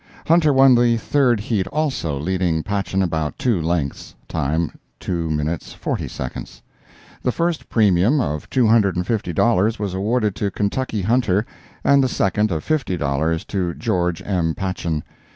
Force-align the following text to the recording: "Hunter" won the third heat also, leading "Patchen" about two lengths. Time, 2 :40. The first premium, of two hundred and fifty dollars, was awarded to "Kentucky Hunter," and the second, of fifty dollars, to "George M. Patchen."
"Hunter" 0.25 0.51
won 0.51 0.73
the 0.73 0.97
third 0.97 1.39
heat 1.39 1.67
also, 1.67 2.17
leading 2.19 2.63
"Patchen" 2.63 3.03
about 3.03 3.37
two 3.37 3.61
lengths. 3.61 4.15
Time, 4.27 4.71
2 4.99 5.45
:40. 5.59 6.07
The 7.21 7.31
first 7.31 7.69
premium, 7.69 8.19
of 8.19 8.49
two 8.49 8.65
hundred 8.65 8.95
and 8.95 9.05
fifty 9.05 9.31
dollars, 9.31 9.77
was 9.77 9.93
awarded 9.93 10.33
to 10.37 10.49
"Kentucky 10.49 11.03
Hunter," 11.03 11.45
and 11.83 12.03
the 12.03 12.07
second, 12.09 12.51
of 12.51 12.63
fifty 12.63 12.97
dollars, 12.97 13.45
to 13.45 13.75
"George 13.75 14.23
M. 14.25 14.55
Patchen." 14.55 15.03